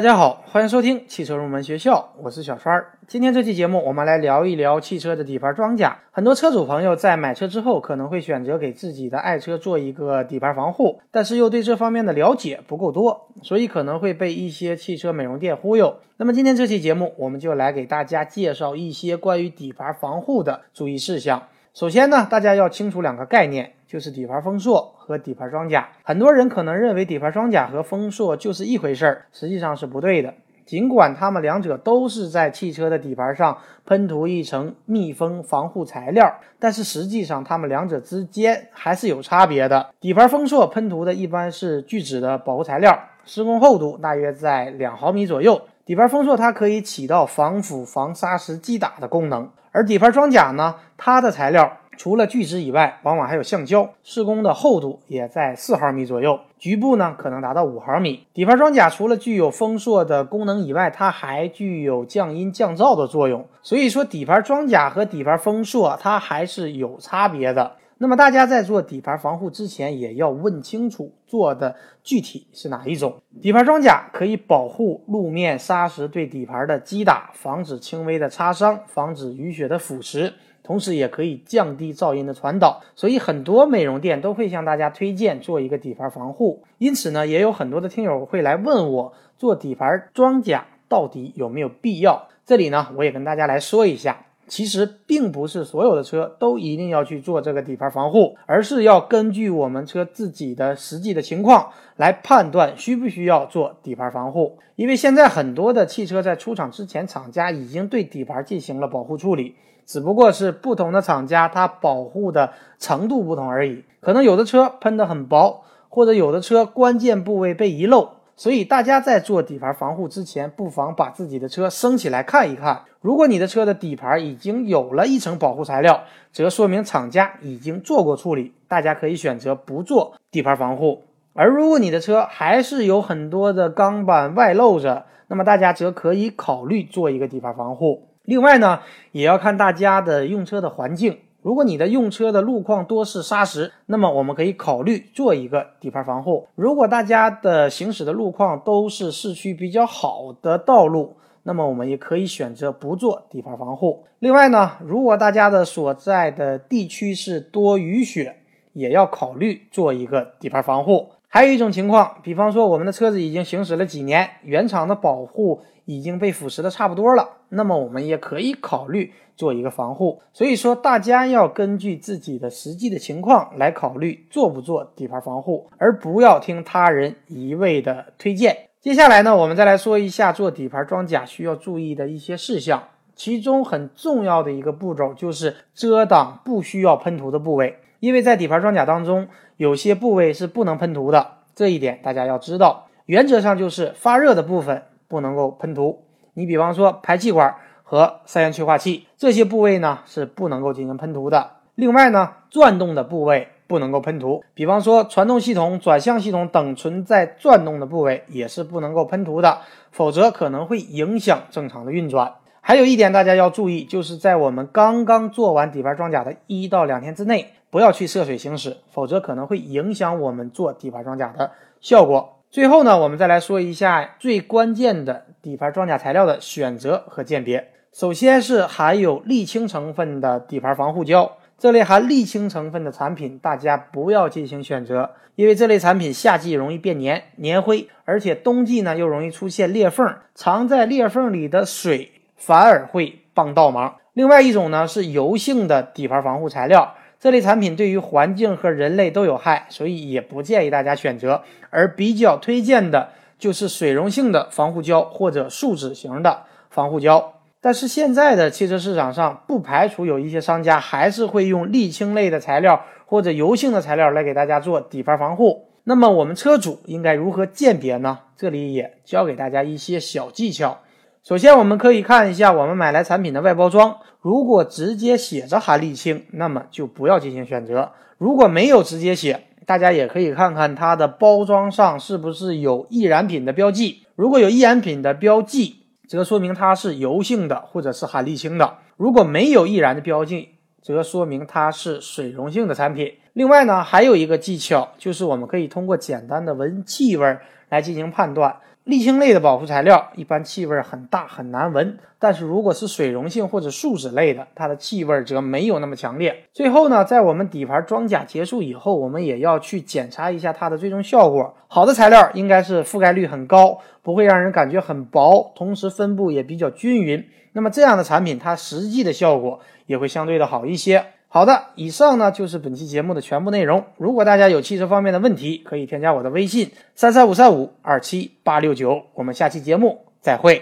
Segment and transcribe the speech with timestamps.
[0.00, 2.98] 大家好，欢迎收听汽车入门学校，我是小川儿。
[3.06, 5.98] 今天这期节目，我们来聊一聊汽车的底盘装甲。
[6.10, 15.94] 很多车主朋友在买车之后，可能会选择给自己的爱车做一个底盘防护，但是又对这方面的了解不够多，所以可能会被一些汽车美容店忽悠。
[16.16, 21.42] 那么今天这期节目，我们就来给大家介绍一些关于底盘防护的注意事项。
[21.72, 25.88] 首先呢，大家要清楚两个概念，就是底盘风塑和底盘装甲。
[26.02, 30.34] 很多人可能认为底盘装甲和风塑就是一回事儿，实际上是不对的。
[30.66, 39.90] 尽管它们两者都是在汽车的底盘上喷涂一层密封防护材料，但是实际上它们两者之间还是有差别的。
[40.00, 45.60] 底盘风塑喷涂的一般是聚酯的保护材料，施工厚度大约在两毫米左右。
[45.84, 49.48] 底盘风塑它可以起到防腐、防砂石击打的功能。
[49.72, 58.26] 而底盘装甲呢，它的材料除了聚酯以外，往往还有橡胶，施工的厚度也在四毫米左右，局部呢可能达到五毫米。
[58.32, 63.46] 底盘装甲除了具有风塑的功能以外，它还具有降音降噪的作用。
[63.62, 67.72] 所以说，底盘装甲和底盘风塑它还是有差别的。
[68.02, 73.20] 那么大家在做底盘防护之前，也要问清楚做的具体是哪一种。
[73.42, 82.80] 底盘装甲可以保护路面砂石对底盘的击打，防止轻微的擦伤，防止雨雪的腐蚀，同时也可以降低噪音的传导。
[82.96, 86.62] 所以很多美容店都会向大家推荐做一个底盘防护。
[86.78, 92.28] 因此呢，也有很多的听友会来问我，做底盘装甲到底有没有必要？
[92.46, 94.24] 这里呢，我也跟大家来说一下。
[94.50, 104.58] 其实并不是所有的车都一定要去做这个底盘防护，而是要根据我们车自己的实际的情况来判断需不需要做底盘防护。
[104.74, 109.54] 因为现在很多的汽车在出厂之前，厂家已经对底盘进行了保护处理，
[109.86, 113.84] 只不过是不同的厂家它保护的程度不同而已。
[114.00, 118.14] 可能有的车喷的很薄，或者有的车关键部位被遗漏。
[118.40, 122.84] 所以大家在做底盘防护之前，不妨把自己的车升起来看一看。
[123.02, 131.02] 如果你的车的底盘已经有了一层保护材料，则说明厂家已经做过处理，大家可以选择不做底盘防护。
[131.34, 138.08] 而如果你的车还是有很多的钢板外露着，那么大家则可以考虑做一个底盘防护。
[138.24, 138.80] 另外呢，
[139.12, 141.18] 也要看大家的用车的环境。
[141.42, 146.46] 如果你的用车的路况多是砂石，那么我们可以考虑做一个底盘防护。
[146.54, 154.04] 如果大家的行驶的路况都是市区比较好的道路，那么我们也可以选择不做底盘防护。
[154.18, 158.36] 另外呢，如果大家的所在的地区是多雨雪，
[158.74, 161.08] 也要考虑做一个底盘防护。
[161.32, 170.20] 还有一种情况，比方说我们的车子已经行驶了几年，原厂的保护已经被腐蚀的差不多了，那么我们也可以考虑做一个防护。
[170.32, 178.56] 所以说，大家要根据自己的实际的情况来考虑做不做底盘防护，而不要听他人一味的推荐。
[178.80, 182.82] 接下来呢，我们再来说一下做底盘装甲需要注意的一些事项，
[183.14, 187.76] 其中很重要的一个步骤就是遮挡不需要喷涂的部位。
[188.00, 192.88] 因为在底盘装甲当中，有些部位是不能喷涂的，这一点大家要知道。
[193.06, 196.04] 原则上就是发热的部分不能够喷涂。
[196.34, 201.50] 你比方说排气管和三元催化器这些部位呢是不能够进行喷涂的。
[201.74, 209.58] 另外呢，转动的部位不能够喷涂，比方说传动系统、转向系统等存在转动的部位也是不能够喷涂的，
[209.90, 212.34] 否则可能会影响正常的运转。
[212.60, 217.52] 还有一点大家要注意，就是在我们刚刚做完底盘装甲的一到两天之内。
[217.72, 222.40] 不要去涉水行驶，否则可能会影响我们做底盘装甲的效果。
[222.50, 227.68] 最后呢，我们再来说一下最关键的底盘装甲材料的选择和鉴别。
[227.92, 242.10] 首先是含有沥青成分的底盘防护胶，这类含沥青成分的产品大家不要进行选择，因为这类产品夏季容易变黏、粘灰，而且冬季呢又容易出现裂缝，藏在裂缝里的水
[242.40, 243.94] 反而会帮倒忙。
[244.14, 246.94] 另外一种呢是油性的底盘防护材料。
[247.20, 251.42] 这类产品对于环境和人类都有害，所以也不建议大家选择。
[251.68, 257.34] 而比较推荐的就是水溶性的防护胶或者树脂型的防护胶。
[257.60, 265.66] 但是现在的汽车市场上，不排除有一些商家还是会用沥青类的材料或者油性的材料来给大家做底盘防护。
[265.84, 268.18] 那么我们车主应该如何鉴别呢？
[268.34, 270.78] 这里也教给大家一些小技巧。
[271.22, 284.06] 首先，我们可以看一下我们买来产品的外包装，如果直接写着含沥青，那么就不要进行选择；如果没有直接写，大家也可以看看它的包装上是不是有易燃品的标记。
[284.16, 290.48] 如果有易燃品的标记，则说明它是油性的或者是含沥青的；如果没有易燃的标记，
[290.80, 293.12] 则说明它是水溶性的产品。
[293.34, 297.38] 另外呢，还有一个技巧，就是我们可以通过简单的闻气味
[297.68, 298.56] 来进行判断。
[298.90, 301.96] 沥青类的保护材料一般气味很大，很难闻。
[302.18, 306.36] 但是如果是水溶性或者树脂类的，它的气味则没有那么强烈。
[306.52, 311.54] 最后呢，在我们底盘装甲结束以后，我们也要去检查一下它的最终效果。
[311.68, 317.24] 好的材料应该是覆盖率很高，不会让人感觉很薄，同时分布也比较均匀。
[317.52, 321.04] 那么这样的产品，它实际的效果也会相对的好一些。
[321.32, 323.84] 好的，以上呢就是本期节目的全部内容。
[323.98, 329.00] 如果大家有汽车方面的问题，可以添加我的微信三三五三五二七八六九。
[329.14, 330.58] 我们下期节目再会。